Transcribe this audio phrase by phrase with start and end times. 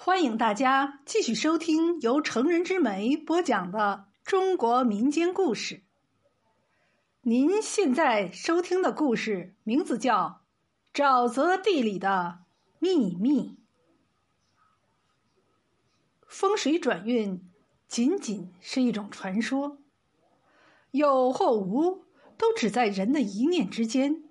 [0.00, 5.82] 欢迎大家继续收听由成人之美播讲的中国民间故事。
[7.22, 10.42] 您现在收听的故事名字叫
[10.96, 12.44] 《沼泽地里的
[12.78, 13.48] 秘密》。
[16.28, 17.50] 风水转运
[17.88, 19.78] 仅仅是一种传说，
[20.92, 22.04] 有或无
[22.36, 24.22] 都只在人的一念之间，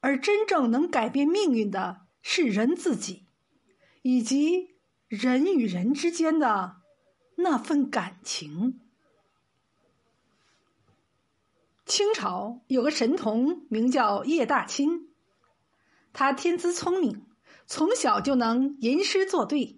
[0.00, 3.26] 而真正能改变命运的是人自己。
[4.02, 4.76] 以及
[5.08, 6.76] 人与人之间的
[7.36, 8.80] 那份感情。
[11.84, 15.08] 清朝有个神童名叫叶大钦，
[16.12, 17.26] 他天资聪明，
[17.66, 19.76] 从小就能吟诗作对。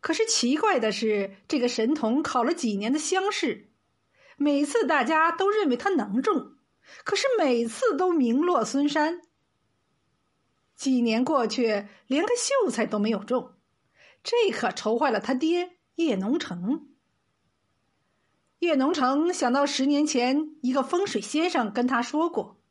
[0.00, 3.70] 可是奇怪的是，这个神童考了几年的乡试，
[4.36, 6.54] 每次大家都认为他能中，
[7.04, 9.22] 可是每次都名落孙山。
[10.80, 13.52] 几年过去，连个秀才都没有中，
[14.22, 16.88] 这可愁坏了他爹叶农成。
[18.60, 22.62] 叶农成想到十年前一个风水先生跟他说过，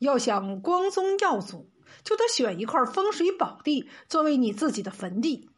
[0.00, 1.72] 要想光宗耀祖，
[2.02, 5.48] 就得选一块风水宝地作为你自己的坟地，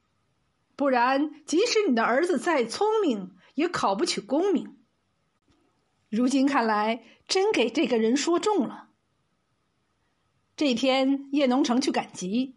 [0.77, 4.79] 不然即使你的儿子再聪明，也考不取功名。
[6.09, 8.86] 如今看来，真给这个人说中了。
[10.57, 12.57] 这天，叶农成去赶集，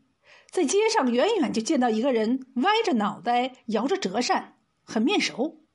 [0.49, 5.65] 在街上远远就见到一个人歪着脑袋摇着折扇，很面熟。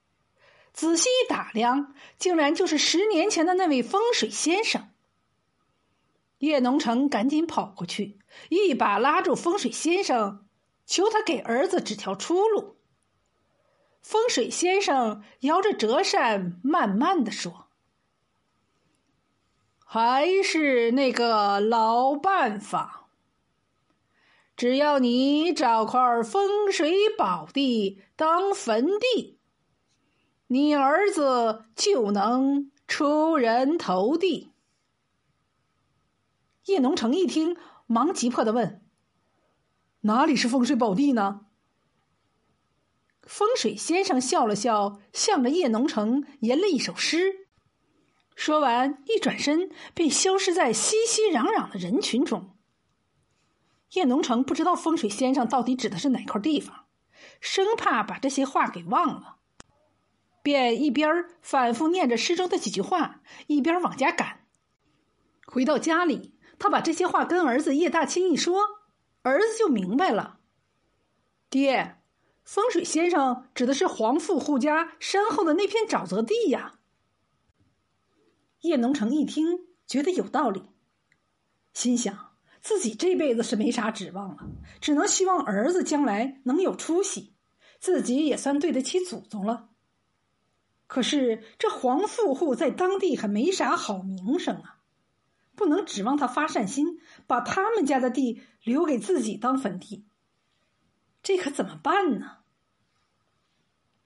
[0.73, 4.89] 仔细一打量，竟然就是十年前的那位风水先生。
[6.39, 10.47] 叶农成赶紧跑过去，一把拉住风水先生，
[10.87, 12.79] 求他给儿子指条出路。
[14.01, 17.64] 风水先生摇着折扇，慢慢的说。
[19.95, 23.07] 还是那个老办法，
[24.57, 29.39] 只要你找块风水宝地当坟地，
[30.49, 34.51] 你儿子就能出人头地。
[36.65, 37.57] 叶农成一听，
[37.87, 38.85] 忙急迫的问
[40.03, 41.47] ：“哪里是风水宝地呢？”
[43.23, 47.44] 风水先生笑了笑，向着叶农成吟了一首诗。
[48.35, 52.57] 说完，一转身便消失在熙熙攘攘的人群中。
[53.93, 56.87] 叶农成不知道风水先生到底指的是哪块地方，
[57.41, 59.37] 生怕把这些话给忘了，
[60.43, 64.47] 便一边反复念着诗中的几句话，一边往家赶。
[65.47, 68.61] 回到家里，他把这些话跟儿子叶大清一说，
[69.23, 70.41] 儿子就明白了
[71.49, 71.99] ：“爹，
[72.43, 76.81] 风水先生指的是黄富户家身后的那片沼泽地呀。”
[78.65, 80.63] 叶农成一听，觉得有道理，
[81.75, 82.31] 心想
[82.63, 84.49] 自己这辈子是没啥指望了，
[84.81, 87.35] 只能希望儿子将来能有出息，
[87.79, 89.69] 自己也算对得起祖宗了。
[90.87, 94.79] 可是这黄富户在当地还没啥好名声啊，
[95.55, 100.07] 不能指望他发善心，把他们家的地留给自己当坟地。
[101.23, 102.39] 这可怎么办呢？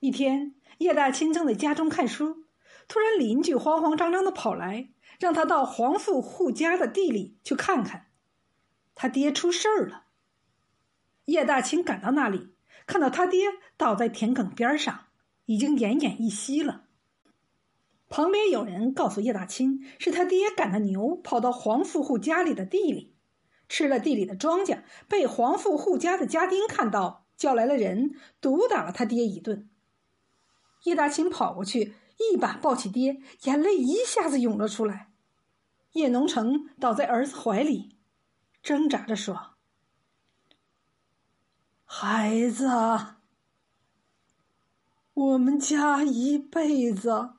[0.01, 2.48] 一天，叶大清正在家中看书。
[2.89, 4.89] 突然，邻居慌慌张张的跑来，
[5.21, 8.07] 让他到黄富户家的地里去看看，
[8.95, 10.07] 他爹出事儿了。
[11.27, 12.55] 叶大清赶到那里，
[12.87, 15.09] 看到他爹倒在田埂边上，
[15.45, 16.87] 已经奄奄一息了。
[18.09, 23.15] 旁边有人告诉叶大清，是他爹赶的牛跑到黄富户家里的地里，
[23.69, 29.69] 吃了地里的庄稼，被黄富户家的家丁看到，叫来了人，毒打了他爹一顿。
[30.85, 31.93] 叶大清跑过去。
[32.19, 35.13] 一把抱起爹，眼泪一下子涌了出来。
[35.93, 37.97] 叶农成倒在儿子怀里，
[38.63, 39.55] 挣扎着说
[41.85, 42.69] ：“孩子，
[45.15, 47.35] 我们家一辈子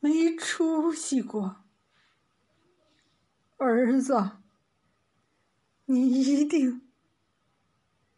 [0.00, 1.64] 没出息过。
[3.56, 4.32] 儿子，
[5.86, 6.88] 你一定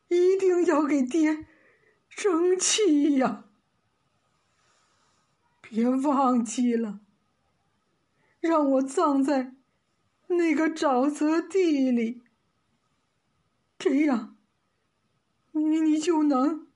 [0.09, 1.47] 一定要给爹
[2.10, 3.45] 争气呀！”
[5.68, 7.01] 别忘记了，
[8.39, 9.57] 让我葬在
[10.28, 12.22] 那个沼泽地里。
[13.77, 14.36] 这样，
[15.53, 16.68] 你你就能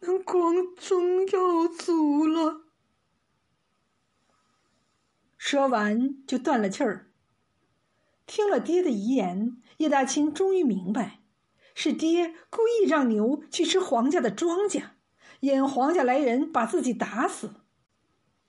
[0.00, 2.62] 能光宗耀祖了。
[5.36, 7.10] 说完，就断了气儿。
[8.26, 11.20] 听了爹的遗言，叶大清终于明白，
[11.74, 14.90] 是爹故意让牛去吃皇家的庄稼。
[15.40, 17.54] 引皇家来人把自己打死，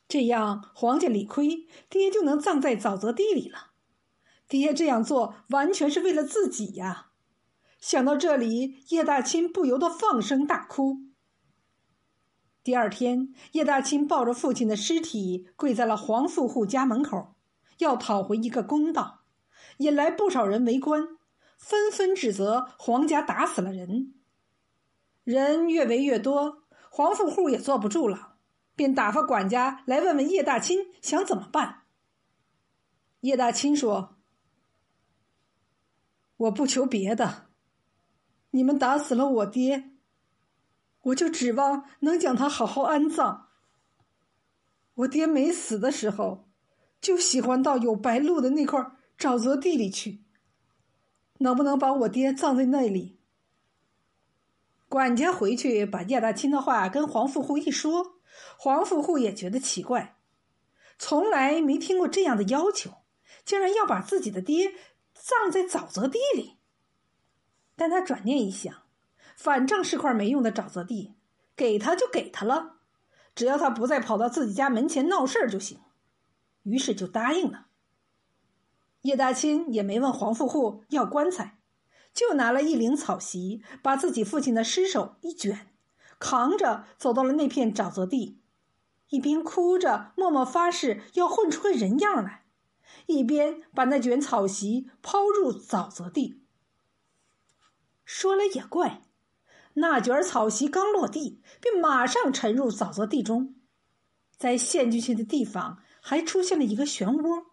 [0.07, 3.71] 这样皇家理亏，爹就能葬在沼泽地里了。
[4.47, 7.11] 爹这样做完全是为了自己呀，
[7.79, 10.97] 想到这里，叶大钦不由得放声大哭。
[12.61, 17.35] 第二天，叶大钦抱着父亲的尸体跪在了黄富户家门口，
[17.77, 19.21] 要讨回一个公道，
[19.77, 21.07] 引来不少人围观，
[21.57, 24.13] 纷纷指责黄家打死了人。
[25.23, 28.35] 人越围越多，黄富户也坐不住了，
[28.75, 31.83] 便打发管家来问问叶大清想怎么办。
[33.21, 34.17] 叶大清说
[36.35, 37.47] ：“我不求别的，
[38.49, 39.91] 你们打死了我爹。”
[41.03, 43.47] 我就指望能将他好好安葬。
[44.95, 46.49] 我爹没死的时候，
[46.99, 50.25] 就喜欢到有白鹭的那块沼泽地里去。
[51.38, 53.20] 能不能把我爹葬在那里？
[54.91, 58.19] 管家回去把叶大清的话跟黄富户一说，
[58.57, 60.17] 黄富户也觉得奇怪，
[60.99, 62.91] 从来没听过这样的要求，
[63.45, 64.73] 竟然要把自己的爹
[65.13, 66.57] 葬在沼泽地里。
[67.77, 68.75] 但他转念一想。
[69.38, 71.15] 反正是块没用的沼泽地，
[71.55, 72.75] 给他就给他了，
[73.33, 75.79] 只要他不再跑到自己家门前闹事儿就行。
[76.63, 77.67] 于是就答应了。
[79.03, 81.60] 叶大清也没问黄富户要棺材，
[82.13, 85.67] 就拿了一领草席，把自己父亲的尸首一卷，
[86.19, 88.41] 扛着走到了那片沼泽地，
[89.09, 92.45] 一边哭着默默发誓要混出个人样来，
[93.07, 96.43] 一边把那卷草席抛入沼泽地。
[98.03, 99.03] 说来也怪。
[99.75, 103.55] 那卷草席刚落地，便马上沉入沼泽地中，
[104.37, 107.45] 在陷进去的地方还出现了一个漩涡，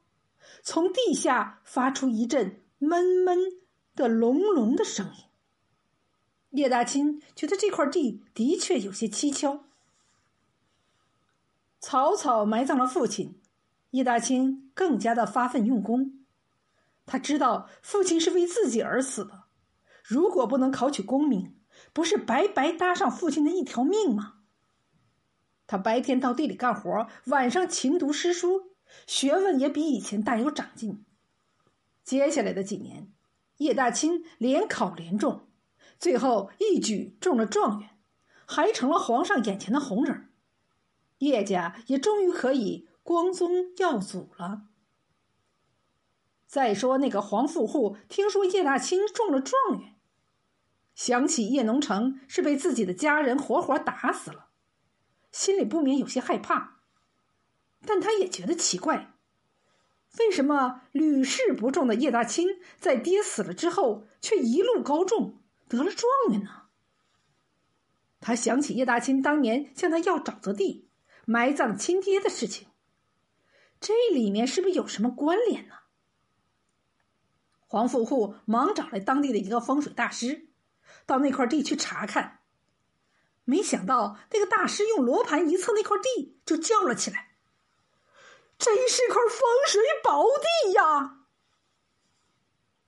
[0.64, 3.38] 从地下发出一阵闷闷
[3.98, 5.24] 的隆隆的声音。
[6.50, 9.64] 叶大钦觉得这块地的确有些蹊跷。
[11.80, 13.40] 草草埋葬了父亲，
[13.90, 16.24] 叶大钦更加的发奋用功。
[17.04, 19.44] 他知道父亲是为自己而死的，
[20.02, 21.56] 如果不能考取功名。
[21.92, 24.40] 不是白白搭上父亲的一条命吗？
[25.68, 28.72] 他白天到地里干活，晚上勤读诗书，
[29.06, 31.04] 学问也比以前大有长进。
[32.02, 33.12] 接下来的几年，
[33.58, 35.46] 叶大清连考连中，
[35.98, 37.90] 最后一举中了状元，
[38.46, 40.30] 还成了皇上眼前的红人
[41.18, 44.62] 叶家也终于可以光宗耀祖了。
[46.46, 49.96] 再说那个黄富户，听说叶大清中了状元。
[50.94, 54.48] 想起叶农成是被自己的家人活活打死了，
[55.30, 56.80] 心里不免有些害怕，
[57.84, 59.17] 但他也觉得奇怪，
[60.18, 66.68] 为什么屡试不中的叶大清在爹死了之后却一路高中，得了状元呢？
[68.20, 70.88] 他想起叶大清当年向他要沼泽地
[71.26, 72.68] 埋葬亲爹的事情，
[73.80, 75.74] 这里面是不是有什么关联呢？
[77.58, 80.46] 黄富户忙找来当地的一个风水大师。
[81.04, 82.40] 到那块地去查看，
[83.44, 87.27] 没想到那个大师用罗盘一测那块地，就叫了起来
[88.58, 91.24] ：“真是块风水宝地呀！”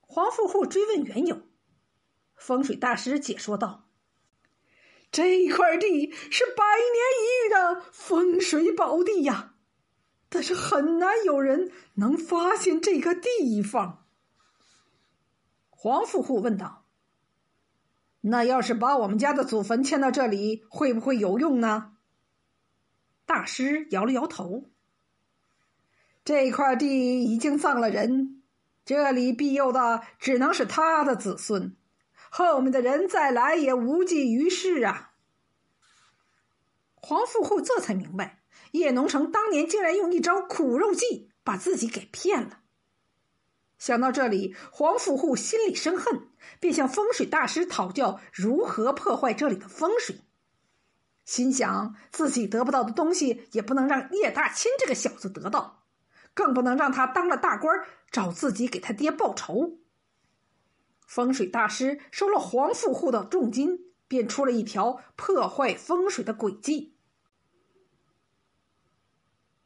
[0.02, 1.42] 黄富户追问缘由，
[2.34, 3.88] 风水大师解说道
[5.12, 9.54] ：“这块地是百年一遇的风水宝地呀，
[10.28, 14.06] 但是很难有人能发现这个地方。”
[15.70, 16.84] 黄富户问道。
[18.22, 21.96] 那要是把我们家的祖坟迁到这里，会不会有用呢？
[23.24, 24.70] 大师摇了摇头。
[26.30, 28.40] 这块地已经葬了人，
[28.84, 31.74] 这里庇佑的只能是他的子孙，
[32.30, 35.10] 后面的人再来也无济于事啊。
[36.94, 42.60] 黄富户这才明白，叶农成当年竟然用一招苦肉计把自己给骗了。
[43.76, 46.28] 想到这里，黄富户心里生恨，
[46.60, 50.20] 便向风水大师讨教如何破坏这里的风水。
[51.24, 55.79] 心想自己得不到的东西，也不能让叶大钦这个小子得到，
[56.34, 59.78] 更不能让他当了大官找自己给他爹报仇。
[61.06, 66.96] 风水大师收了黄富户的重金，便出了一条破坏风水的诡计。